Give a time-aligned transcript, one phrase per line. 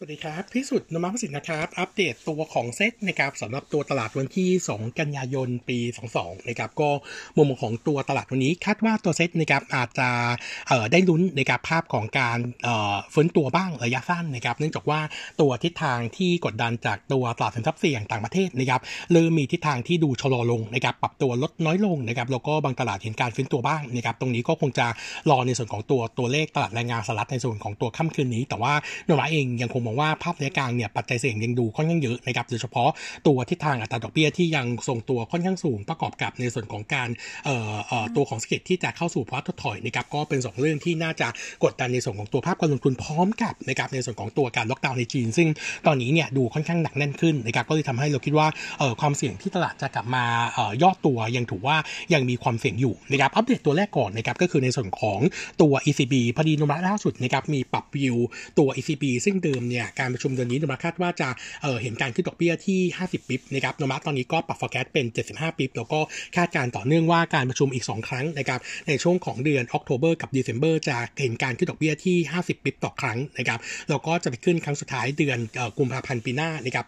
[0.00, 5.78] สวัสดีครับ พิสุทธิ์นมัสสินนะครับ อัปเดตตัวของเซ็ตนะครับสำหรับตัวตลาดวันที่ 2 กันยายนปี
[6.14, 6.90] 22 นะครับ ก็
[7.36, 10.08] มุมของตัวตลาดวันนี้คาดว่าตัวเซ็ตนะครับอาจจะ
[10.92, 15.00] ได้ลุ้นนะครับภาพของการเฟื้นตัวบ้างระยะสั้นนะครับ เนื่องจากว่า
[15.40, 18.80] ตัวทิศทางที่กดดันจากตัวตลาดสินทรัพย์เสี่ยงต่างประเทศนะครับ
[19.12, 24.86] เริ่มมีทิศทางที่ดูชะลอลงนะครับปรับตัวลดน้อยลงนะครับแล้วก็บางตลาดเห็นการฟื้นตัวบ้างนะครับตรงนี้ก็คงจะ
[25.30, 28.72] รอในส่วนของตัวตัวเลขตลาดแรงงานสหรัฐในส่วนของตัวค่ำคืนนี้ แต่ว่า
[29.06, 32.88] Nomura เองยังคงมองว่าภาพระยะกลางเนี่ยปัจจัยเสี่ยงยังดูค่อนข้างเยอะนะครับโดยเฉพาะ
[33.26, 37.08] ตัวทิศทางอัตราดอกเบี้ยที่ยังทรงตัวค่อนข้างสูงประกอบกับในส่วนของการ
[37.44, 41.28] เอ่อเอ่อตัวของเศรษฐกิจที่จะเข้าสู่ภาวะถดถอยนะครับก็เป็น 2 เรื่องที่น่าจะ
[41.64, 45.48] กดดันในส่วนของตัวภาพการลงทุนพร้อมกับนะครับในส่วนของตัวการล็อกดาวน์ในจีน ซึ่ง
[45.86, 48.46] ตอนนี้เนี่ยดูค่อนข้างหนักแน่นขึ้นนะครับก็เลยทำให้เราคิดว่า
[48.78, 50.24] เอ่อความเสี่ยงที่ตลาดจะกลับมา
[50.54, 51.76] เอ่อย่อตัวยังถือว่า
[52.14, 55.20] ยังมีความเสี่ยงอยู่นะครับอัปเดตตัวแรกก่อนนะครับก็คือในส่วนของ
[55.62, 58.16] ตัว ECB พอดีนมระล่าสุดนะครับมีปรับวิว
[58.58, 61.28] ตัว ECB ซึ่งเดิมเนี่ยการประชุมเดือนนี้นมระคาดว่าจะ
[61.62, 66.00] เเห็นการขึ้นดอกเบี้ยที่ 50 ปิบนะครับนมระตอนนี้ก็ปรับ forecast เป็น 75 ปิบแล้วก็
[66.36, 76.86] คาดการณ์ต่อเนื่องว่าการประชุมอีก 2 ครั้งนะครับในช่วงของเดือน October กับ December จะเห็นการขึ้นดอกเบี้ยที่ 50 ปิบต่อครั้งนะครับแล้วก็จะไปขึ้นครั้งสุดท้ายเดือนอกุมภาพันธ์ปีหน้านะครับ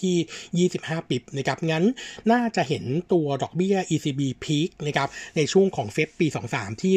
[0.00, 1.84] ที่ 25 ปิบนะครับงั้น
[2.32, 6.94] น่าจะเห็นตัวดอกเบี้ย ECB peak นะครับในช่วงของเฟบปี 23 ที่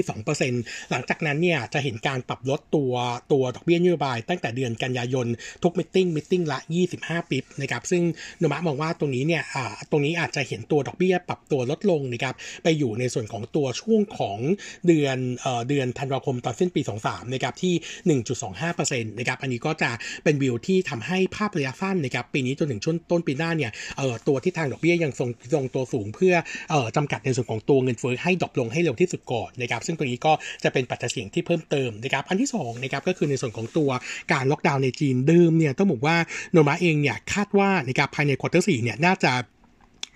[0.50, 2.94] 2%หลังจากนั้นเนี่ยจะเห็นการปรับลดตัว
[3.31, 5.28] ตัวดอกเบี้ยนโยบายตั้งแต่เดือนกันยายน
[5.64, 6.59] ทุกมิ팅มิ팅ละ
[6.95, 8.03] 25ปิบนะครับซึ่ง
[8.39, 9.44] โนมะมองว่าตรงนี้เนี่ย
[9.92, 14.38] ตรงนี้อาจจะเห็นตัวดอกเบี้ยปรับตัวลดลงนะครับไปอยู่ในส่วนของตัวช่วงของ
[14.88, 17.73] เดือนเอเดือนธันวาคมตอนสิ้นปี 23นะครับที่
[18.62, 19.92] 1.25%นะครับอันนี้ก็จะ
[20.23, 23.72] เป็นวิวที่ทำให้ภาพระยะสั้นนะครับปีนี้จนถึงช่วงต้นปีหน้าเนี่ย
[24.28, 26.34] ตัวทิศทางดอกเบี้ยยังทรงทรงตัวสูงเพื่อ
[26.73, 33.90] อ่อจำกัดในส่วนของตัวเงินเฟ้อให้ drop ลงให้เร็วที่สุดก่อนนะครับซึ่งตรงนี้ก็จะเป็นปัจจัยเสี่ยงที่เพิ่มเติมนะครับอันที่2นะครับก็คือในส่วนของตัว
[34.34, 36.17] การล็อกดาวน์ในจีนเดิมเนี่ยต้องบอกว่า
[36.52, 39.31] Nomura เองเนี่ยคาดว่านะครับภายใน quarter สี่เนี่ยน่าจะ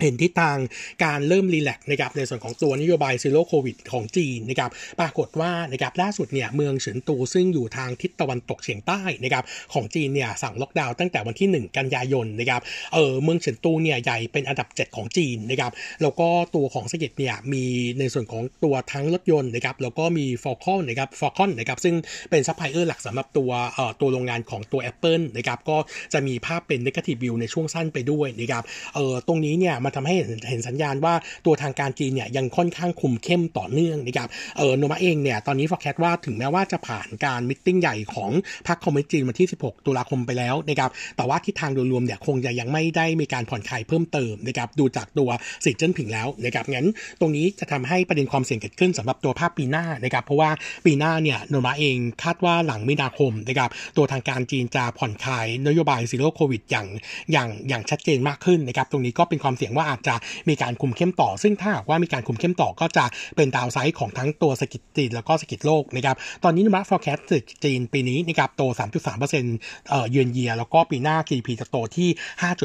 [0.01, 0.57] เห็นทิศทาง
[1.03, 9.43] การเริ่ม relax นะครับในส่วนของตัวนโยบาย Zero COVID ของจีนนะครับปรากฏว่านะครับล่าสุดเนี่ยเมืองเฉิงตูซึ่งอยู่ทางทิศตะวันตกเฉียงใต้นะครับ
[9.73, 12.61] ของจีนเนี่ยสั่งล็อกดาวน์ตั้งแต่วันที่ 1 กันยายนนะครับ
[12.93, 15.71] เออเมืองเฉิงตูเนี่ยใหญ่เป็นอันดับ 7 ของจีนนะครับ
[16.01, 17.63] แล้วก็ตัวของเกิตเนี่ยมี
[17.99, 21.95] ในส่วนของตัวทั้งรถยนต์นะครับแล้วก็มี Foxconn นะครับ Foxconn นะครับซึ่ง
[22.29, 25.77] เป็นซัพพลายเออร์หลักสำหรับตัวเอ่อตัวโรงงานของตัว Apple นะครับก็
[26.13, 28.63] จะมีภาพเป็น negative view ในช่วงสั้นไปด้วยนะครับ
[28.95, 30.15] เออตรงนี้เนี่ยมันทำให้
[30.49, 31.13] เห็นสัญญาณว่า
[31.45, 38.31] ตัวทางการจีนเนี่ยยังค่อนข้างคุมเข้มต่อเนื่องนะครับเออ Nomura เองเนี่ยตอนนี้ forecast ว่าถึงแม้ว่าจะผ่านการ meeting ใหญ่ของ
[38.67, 45.29] พรรคคอมมิวนิสต์จีนวันที่ 16 ตุลาคมไปแล้วนะครับแต่ว่าทิศทางโดยรวมเนี่ยคงจะยังไม่ได้มีการผ่อนคลายเพิ่มเติมนะครับดูจากตัว
[45.63, 46.87] สีจิ้นผิงแล้วนะครับงั้น
[47.19, 50.49] ตรงนี้จะทำให้ประเด็นความเสี่ยงเกิดขึ้นสำหรับตัวภาพปีหน้านะครับเพราะว่า
[50.85, 56.87] ปีหน้าเนี่ย Nomura เองคาดว่าหลังมีนาคมนะครับตัวทางการจีนจะผ่อนคลายนโยบาย Zero COVID อย่าง
[57.31, 60.15] อย่างอย่างชัดเจนมากขึ้นนะครับตรงนี้ก็เป็นความเสี่ยงว่าอาจจะ
[60.49, 63.05] มีการคุมเข้มต่อ ซึ่งถ้าหากว่ามีการคุมเข้มต่อก็จะ
[63.35, 67.27] เป็น downside ของทั้งตัวเศรษฐกิจจีนแล้วก็เศรษฐกิจโลกนะครับตอนนี้โนมูระ forecast
[67.63, 68.63] จีนปีนี้นะครับโต
[69.09, 72.09] 3.3%เอ่อเยือนเยีย แล้วก็ปีหน้า GDP จะโตที่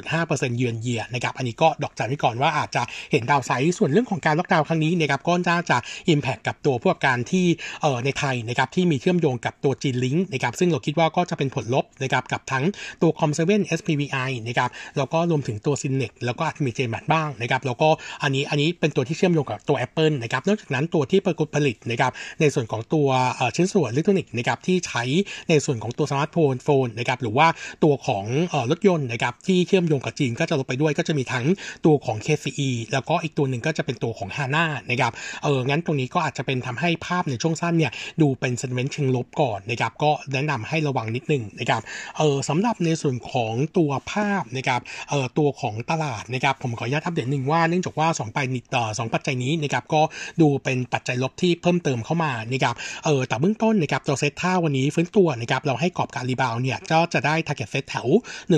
[0.00, 5.76] 5.5%เยือนเยียนะครับอันนี้ก็ดอกจันไว้ก่อนว่าอาจจะเห็น downside ส่วนเรื่องของการล็อกดาวน์ครั้งนี้นะครับก็น่าจะ
[6.12, 7.46] Impact กับตัวผู้ประกอบการที่
[7.82, 12.64] เอ่อในไทยนะครับที่มีเชื่อมโยงกับตัวจีนลิงก์นะครับซึ่งเราคิดว่าก็จะเป็นผลลบนะครับกับทั้ง
[13.02, 17.88] ตัว COM7 SPVI นะครับแล้วก็รวมถึงตัว Synnex แล้วก็อาจจะมี Jaymart บ้างนะครับแล้วก็
[18.22, 23.08] อันนี้อันนี้เป็นตัวที่เชื่อมโยงกับตัว Apple นะครับนอกจากนั้นตัวที่ประกผลิตนะครับในส่วนของตัว
[23.56, 25.02] ชิ้นส่วนอิเล็กทรอนิกส์นะครับที่ใช้
[25.48, 27.46] ในส่วนของตัวสมาร์ทโฟนโฟนนะครับหรือว่า
[27.84, 28.24] ตัวของ
[28.70, 31.46] รถยนต์นะครับที่เชื่อมโยงกับจีนก็จะลงไปด้วยก็จะมีทั้ง
[31.86, 41.82] ตัวของ KCE แล้วก็อีกตัวหนึ่งก็จะเป็นตัวของ HANA นะครับเอองั้นตรงนี้ก็อาจจะเป็นทำให้ภาพในช่วงสั้นเนี่ยดูเป็นเซนเมนต์เชิงลบก่อนนะครับก็แนะนำให้ระวังนิดนึงนะครับ
[42.18, 44.80] เออสำหรับในส่วนของตัวภาพนะครับ
[45.10, 48.38] เออตัวของตลาดนะครับผมขออนุญาตอัปเดตหนึ่งว่าเนื่องจากว่า2ไป
[48.76, 50.00] ต่อ2ปัจจัยนี้นะครับก็
[50.40, 58.08] ดูเป็นปัจจัยลบที่เพิ่มเติมเข้ามานะครับเออแต่เบื้องต้นนะครับตัวเซตท่าวันนี้ฟื้นตัวนะครับเราให้กรอบการรีบาวเนี่ยก็จะได้ target set แถว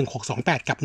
[0.09, 0.77] 1628 กับ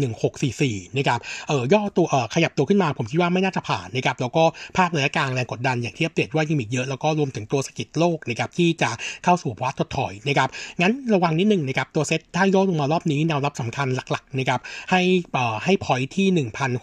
[0.44, 4.44] 1644นะครับเออย่อตัวเออขยับตัวขึ้นมาผมคิดว่าไม่น่าจะผ่านนะครับแล้วก็
[4.76, 8.90] ภาพระยะกลางแรงกดดันอย่างที่อัปเดตว่ายังมีเยอะแล้วก็รวมถึงตัวเศรษฐกิจโลกนะครับที่จะ
[9.24, 10.48] เข้าสู่ภาวะถดถอยนะครับ
[10.80, 14.60] งั้นระวังนิดนึงนะครับตัวเซตถ้าย่อลงมารอบนี้แนวรับสำคัญหลักๆนะครับ
[14.90, 15.00] ให้
[15.32, 16.26] เอ่อให้พอยที่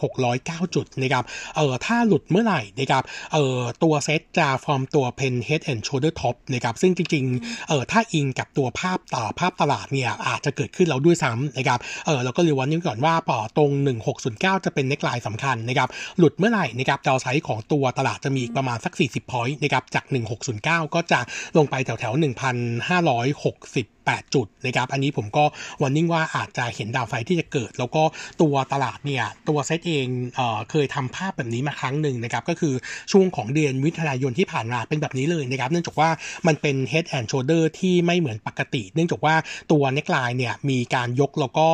[0.07, 1.23] 1,609จุดนะครับ
[1.55, 13.71] เออถ้าหลุดเมื่อไหร่นะครับเอ่อตัวเซตจะฟอร์มตัวเป็น head and shoulder top นะครับซึ่งจริงๆเอ่อถ้าอิงกับตัวภาพต่อภาพตลาดเนี่ยอาจจะเกิดขึ้นแล้วด้วยซ้ำนะครับเออเราก็เรียกว่านี่ก่อนว่าปอตรง
[14.17, 20.05] 1609 จะเป็นเน็กไลน์สำคัญนะครับหลุดเมื่อไหร่นะครับดาวไซด์ของตัวตลาดจะมีประมาณสัก 40 point นะครับจาก
[20.49, 20.65] 1609
[20.95, 21.19] ก็จะ
[21.57, 25.43] ลงไปแถวแถว 1,560 8 จุดนะครับอันนี้ผมก็
[25.81, 28.03] วันนิ่งว่าอาจจะเห็นดาวไฟที่จะเกิด แล้วก็
[28.41, 32.73] ตัวตลาดเนี่ยตัวเซตเองเออเคยทำภาพแบบนี้มาครั้งหนึ่งนะครับก็คือ
[33.11, 36.09] ช่วงของเดือนมิถุนายนที่ผ่านมาเป็นแบบนี้เลยนะครับเนื่องจากว่า
[36.47, 39.35] มันเป็น head and shoulder ที่ไม่เหมือนปกติ เนื่องจากว่า
[39.71, 41.65] ตัวเน็กไลน์เนี่ยมีการยกแล้วก็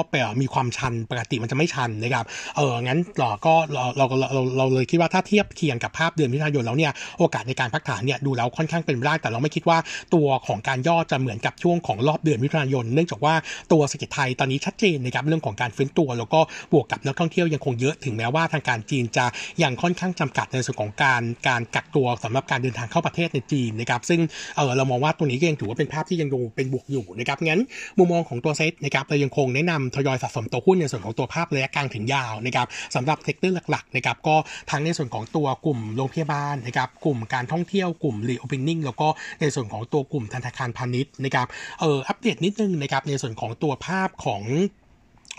[0.41, 2.25] มีความชันปกติมันจะไม่ชันนะครับ
[2.57, 9.77] เอองั้นเราก็เราเราเราเราเลยคิดว่าถ้าเทียบเคียงกับภาพเดือนมิถุนายนแล้วเนี่ยโอกาสในการพักฐานเนี่ยดูแล้วค่อนข้างเป็นไปได้แต่เราไม่คิดว่า
[10.13, 13.35] ตัวของการย่อจะเหมือนกับช่วงของรอบเดือนมิถุนายน เนื่องจากว่า
[13.71, 16.39] ตัวเศรษฐกิจไทยตอนนี้ชัดเจนนะครับเรื่องของการฟื้นตัว แล้วก็
[16.73, 19.25] บวกกับนักท่องเที่ยวยังคงเยอะถึงแม้ว่าทางการจีนจะ
[19.63, 24.19] ยังค่อนข้างจำกัดในส่วนของการการกักตัวสำหรับการเดินทางเข้าประเทศในจีนนะครับซึ่ง
[24.55, 27.61] เออเรามองว่าตัวนี้ก็ยังถือว่าเป็นภาพที่ยังดูเป็นบวกอยู่นะครับงั้น
[27.97, 34.35] มุมมองของตัวเซตนะครับเรายังคงแนะนำทยอยสะสมตัวหุ้นในส่วนของตัวภาพระยะกลางถึงยาวนะครับสำหรับ sector หลักๆนะครับก็
[34.71, 39.07] ทั้งในส่วนของตัวกลุ่มโรงพยาบาลนะครับกลุ่มการท่องเที่ยวกลุ่ม reopening แล้วก็
[39.41, 41.47] ในส่วนของตัวกลุ่มธนาคารพาณิชย์นะครับ
[41.79, 44.43] เอออัปเดตนิดนึงนะครับในส่วนของตัวภาพของ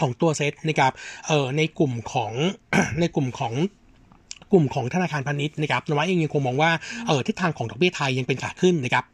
[0.01, 0.93] ของตัวเซตนะครับ
[1.29, 2.33] เออในกลุ่มของ
[3.01, 3.55] ในกลุ่มของ
[4.55, 6.71] กลุ่มของธนาคารพาณิชย์นะครับนวัเองยังคงมองว่า
[7.07, 9.05] เออทิศทางของดอกเบี้ยไทยยังเป็นขาขึ้นนะครับ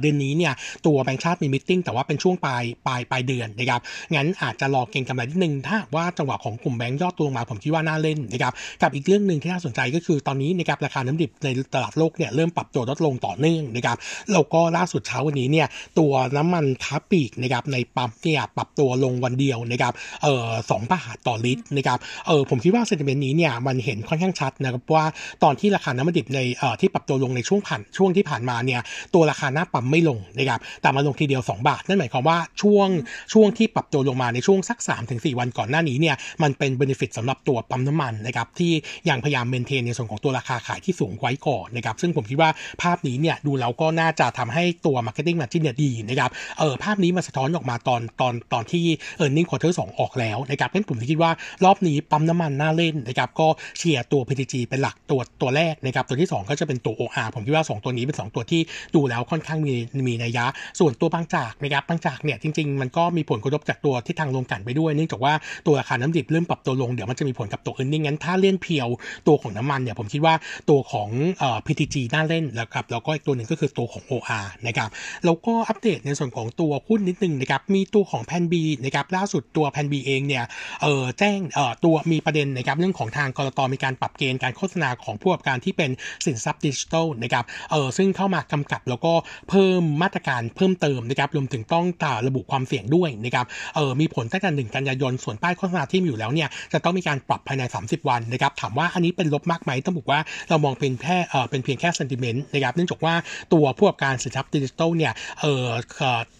[0.00, 0.52] เดือนนี้เนี่ย
[0.86, 3.80] ตัวแบงก์ชาติมีมิ팅แต่ว่าเป็นช่วงปลายปลายปลายเดือนนะครับ
[4.14, 8.52] งั้นอาจจะรอเก็งกำไรนิดนึงถ้าว่าจังหวะของกลุ่มแบงก์ยอดตัวลงมาผมคิดว่าน่าเล่นนะครับ
[8.82, 13.96] กับอีกเรื่องหนึ่งที่น่าสนใจก็คือตอนนี้นะครับราคาน้ำดิบในตลาดโลกเนี่ยเริ่มปรับตัวลดลงต่อเนื่องนะครับ
[14.32, 15.66] แล้วก็ล่าสุดเช้าวันนี้เนี่ย
[15.98, 19.92] ตัวน้ำมันค้าปีกนะครับในปั๊มเนี่ยปรับตัวลงวันเดียวนะครับ
[20.22, 25.04] เออสองบาทต่อลิตรนะครับเออผมคิดว่าเซนติเมนต์นี้เนี่ยมันเห็นค่อนข้างชัดนะครับว่า
[25.42, 28.80] ตอนที่ราคาน้ำมันดิบในเอ่อที่ปรับตัวลงในช่วงผ่านช่วงที่ผ่านมาเนี่ย
[29.14, 32.88] ตัวราคาหน้าปั๊มไม่ลงนะครับแต่มาลงทีเดียว 2 บาท นั่นหมายความว่าช่วง
[33.32, 34.78] ช่วงที่ปรับตัวลงมาในช่วงสัก
[35.08, 38.72] 3-4 วันก่อนหน้านี้เนี่ยมันเป็นเบนฟิตสำหรับตัวปั๊มน้ำมันนะครับที่
[39.08, 42.50] ยังพยายามเมนเทนในส่วนของตัวราคาขายที่สูงไว้ก่อนนะครับซึ่งผมคิดว่า
[42.82, 48.84] ภาพนี้เนี่ยดูแล้วก็น่าจะทำให้ตัว Marketing Margin เนี่ยดีนะครับเออภาพนี้มาสะท้อนออกมาตอนตอนตอนที่
[49.22, 51.30] e a r n i n g Quarter 2 ออกแล้วนะครับงั้นผมคิดว่า
[51.64, 53.48] รอบนี้ปั๊มน้ำมันน่าเล่นนะครับก็
[53.78, 58.60] เชียร์ตัว PTG เป็นหลักตัวตัวแรกนะครับตัวที่ 2 ก็จะเป็นตัว OR ผมคิดว่า 2 ตัวนี้เป็น 2 ตัวที่
[58.94, 59.74] ดูแล้วค่อนข้างมี
[60.08, 60.46] มีนัยยะ
[60.78, 65.32] ส่วนตัวบางจากนะครับบางจากเนี่ยจริงๆ มันก็มีผลกระทบจากตัวที่ทางลงกันไปด้วยเนื่องจากว่า
[65.66, 68.88] ตัวราคาน้ำดิบเริ่มปรับตัวลงเดี๋ยวมันจะมีผลกับตัวอื่นนี่งั้นถ้าเล่นเพียว
[69.26, 70.34] ตัวของน้ำมันเนี่ยผมคิดว่า
[70.70, 74.88] ตัวของเอ่อ PTG น่าเล่นแล้วครับแล้วก็อีกตัวหนึ่งก็คือตัวของ OR นะครับ
[75.24, 80.44] แล้วก็อัปเดตในส่วนของตัวหุ้นนิดนึงนะครับมีตัวของแพนบีนะครับล่าสุดตัวแพนบีเองเนี่ย
[80.82, 85.90] เอ่อแจ้งเอ่อตัวมีประเด็นนะครับเรื่องของทางกรตมีการปรับเกณฑ์การโฆษณาของผู้ประกอบการที่เป็น
[86.26, 89.12] สินทรัพย์ดิจิทัลนะครับเออซึ่งเข้ามากำกับแล้วก็
[89.48, 93.46] เพิ่มมาตรการเพิ่มเติมนะครับรวมถึงต้องตาระบุความเสี่ยงด้วยนะครับ
[93.76, 103.14] เออมีผลตั้งแต่หนึ่งกันยายนส่วนป้ายโฆษณาที่มีอยู่แล้วเนี่ยจะต้องมีการปรับภายใน 30 วันนะครับถามว่าอันนี้เป็นลบมากไหมต้องบอกว่าเรามองเป็นแค่เออเป็นเพียงแค่เซนติเมนต์นะครับเนื่องจากว่า
[103.52, 105.66] ตัวผู้ประกอบการสินทรัพย์ดิจิทัลเนี่ยเออ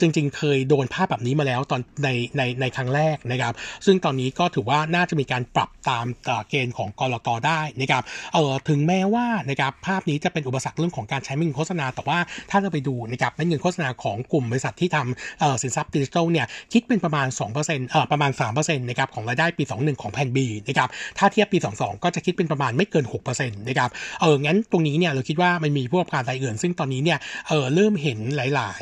[0.00, 3.54] จริง ๆ เคยโดนภาพแบบนี้มาแล้วตอนในในในครั้งแรกนะครับ
[3.86, 6.06] ซึ่งตอนนี้ก็ถือว่าน่าจะมีการปรับตาม
[6.48, 8.02] เกณฑ์ของกรตได้นะครับ
[8.34, 12.18] เออถึงแม้ว่านะครับภาพนี้จะเป็นอุปสรรคเรื่องของการใช้เงินโฆษณา แต่ว่า
[12.50, 17.26] ถ้าเราไปดูนะครับเงินโฆษณาของกลุ่มบริษัทที่ทำเออสินทรัพย์ดิจิทัลเนี่ยคิดเป็นประมาณ
[17.60, 23.90] 2%เอ่อประมาณ3%นะครับของรายได้ปี 21 ของแพนบีนะครับถ้าเทียบปี 22 ก็จะคิดเป็นประมาณไม่เกิน6%นะครับ
[24.20, 27.18] เอองั้นตรงนี้เนี่ยเราคิดว่ามันมีผู้ประกอบการรายอื่น ซึ่งตอนนี้เนี่ย
[27.48, 28.72] เออเริ่มเห็นหลา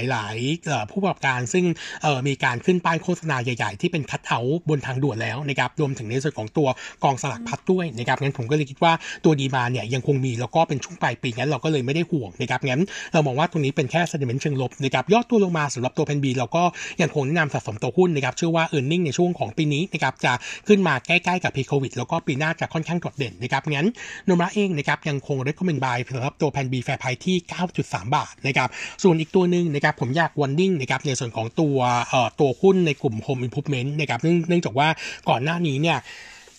[0.00, 1.64] ย ๆ หลายๆเอ่อผู้ประกอบการซึ่ง
[2.02, 6.68] เออมีการขึ้นป้ายโฆษณาใหญ่ ๆ ที่เป็นคัดเอาบนทางด่วนแล้วนะครับรวมถึงในส่วนของตัว
[7.04, 16.64] กองสลากพัดด้วยนะครับงั้นผมก็เลยคิดว่าตัวดีมาเนี่ยยังคงมีแล้วก็เป็นช่วงปลายปีงั้นเราก็เลยไม่ได้ห่วงนะครับงั้นเรามองว่าตรงนี้เป็นแค่ sentiment เชิงลบนะครับยอดตัวลงมาสำหรับตัวแพนบีเราก็
[17.02, 20.32] ยังคงแนะนำสะสมตัวหุ้นนะครับเชื่อว่า e a r n i n g ในช่วงของปีนี้นะครับจะ
[20.68, 23.88] ขึ้นมาใกล้ๆกับ pre covid แล้วก็ปีหน้าจะค่อนข้างโดดเด่นนะครับงั้น
[24.28, 27.36] โนมูระเองนะครับยังคง recommend buy สำหรับตัว Plan B fair price ที่
[27.74, 28.68] 9.3 บาทนะครับ
[29.02, 31.76] ส่วนอีกตัวหนึ่งนะครับผมอยาก warning นะครับในส่วนของตัว
[32.10, 34.88] เอ่อตัวหุ้นในกลุ่ม home improvement นะครับเนื่องจากว่า
[35.28, 35.98] ก่อนหน้านี้เนี่ย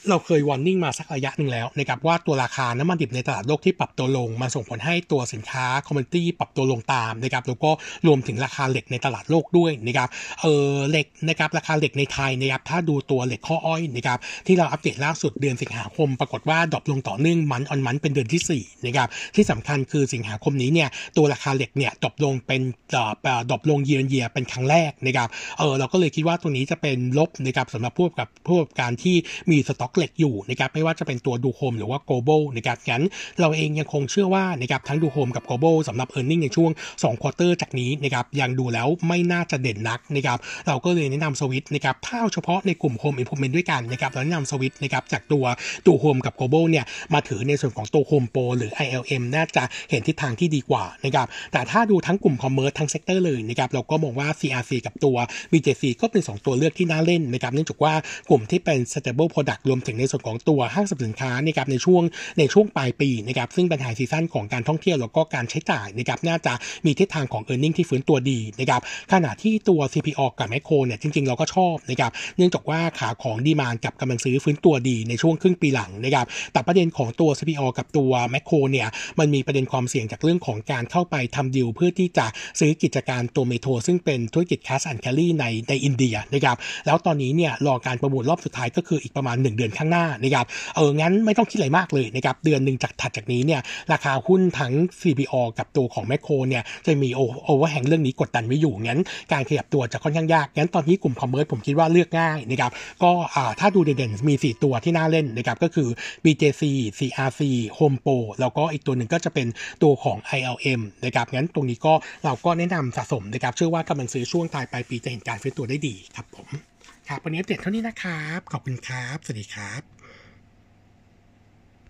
[0.09, 7.71] เราเคย warning มาสักระยะหนึ่งแล้วนะครับว่าตัวราคาน้ำมันดิบในตลาดโลกที่ปรับตัวลงมาส่งผลให้ตัวสินค้า commodity ปรับตัวลงตามนะครับแล้วก็
[8.07, 10.09] รวมถึงราคาเหล็กในตลาดโลกด้วยนะครับ
[10.41, 22.61] เออเหล็กนะครับราคาเหล็กในไทยนะครับถ้าดูตัวเหล็กข้ออ้อยนะครับที่เราอัปเดตล่าสุดเดือนสิงหาคม ปรากฏว่า drop ลงต่อเนื่อง month on month เป็นเดือนที่4นะครับที่สำคัญคือสิงหาคมนี้เนี่ยตัวราคาเหล็กเนี่ย drop ลงเป็น
[22.93, 25.27] drop ลง year on year เป็นครั้งแรกนะครับ
[25.59, 29.15] เออเราก็เลยคิดว่าตัวนี้จะเป็นลบนะครับสำหรับผู้ประกอบผู้ประกอบการที่
[29.51, 33.03] มีสต็อกเหล็กอยู่นะครับไม่ว่าจะเป็นตัว DoHome หรือว่า Global นะครับงั้น
[33.39, 43.01] เราเองยังคงเชื่อว่านะครับทั้ง DoHome กับ Global สำหรับ e a r n i n g ในช่วง2 quarter จากนี้นะครับยังดูแล้วไม่น่าจะเด่นนักนะครับเราก็เลยแนะนำสวิตนะครับถ้าเฉพาะในกลุ่ม home
[43.01, 45.45] improvement ด้วยกันนะครับเราแนะนำสวิตนะครับจากตัว
[45.85, 55.15] DoHome กับ Global เนี่ยมาถือในส่วนของตัว HomePro หรือ ILM น่าจะเห็นทิศทางที่ดีกว่านะครับแต่ถ้าดูทั้งกลุ่ม commerce ทั้ง sector เลยนะครับเราก็มองว่า CRC กับตัว
[55.51, 57.93] BJC ก็เป็น 2 ตัวเลือกที่น่าเล่นนะครับเนื่องจากว่า
[58.29, 62.03] กลุ่มที่เป็น stable product รวมถึงในส่วนของตัวห้างสรรพสินค้านะครับในช่วง
[62.39, 66.53] ในช่วงปลายปีนะครับซึ่งเป็น high season ของการท่องเที่ยวแล้วก็การใช้จ่ายนะครับน่าจะ
[66.85, 68.81] มีทิศทางของ e a r n i n g ที่ฟื้นตัวดีนะครับ
[69.13, 78.87] ขณะที่ตัว CPO กับแมคโครเนี่ยจริงๆ เราก็ชอบนะครับเนื่องจากว่าขาของ demand กับกำลังซื้อฟื้นตัวดีในช่วงครึ่งปีหลังนะครับแต่ประเด็นของตัว CPO กับตัวแมคโครเนี่ย
[79.19, 82.25] มันมีประเด็นความเสี่ยงจากเรื่องของการเข้าไปทำดีลเพื่อที่จะ
[82.59, 93.61] ซื้อกิจการตัว Metro ซึ่งเป็นธุรกิจ cash and carry ในในอินเดียนะครับแล้วตอนนี้เนี่ยรอการประมูลรอบสุดท้ายก็คืออีกประมาณ 1 เดือนข้างหน้านะครับเอองั้นไม่ต้องคิดอะไรมากเลยนะครับเดือนหนึ่งจากถัดจากนี้เนี่ย
[93.91, 98.99] ราคาหุ้นทั้ง CPALL กับตัวของแมคโครเนี่ยจะมี overhang เรื่องนี้กดดันไว้อยู่งั้น
[99.31, 102.71] การขยับตัวจะค่อนข้างยากงั้นตอนนี้กลุ่ม commerce ผมคิดว่าเลือกง่ายนะครับ
[103.03, 103.11] ก็
[103.59, 105.87] ถ้าดูเด่นๆมี 4 ตัวที่น่าเล่นนะครับก็คือ
[106.23, 106.63] BJC
[106.97, 107.41] CRC
[107.77, 109.47] Home Pro แล้วก็อีกตัวหนึ่งก็จะเป็น
[109.83, 111.93] ตัวของ ILM นะครับงั้นตรงนี้ก็
[112.25, 116.72] เราก็แนะนำสะสมนะครับเชื่อว่ากำลังซื้อช่วงปลายปลายปีจะเห็นการฟื้นตัวได้ดีครับผม
[117.07, 119.92] ครับวันนี้อัปเดตเท่านี้นะครับ ขอบคุณครับ สวัสดีครับ